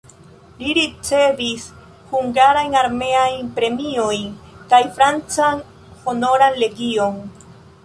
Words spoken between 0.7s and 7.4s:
ricevis hungarajn armeajn premiojn kaj francan Honoran legion.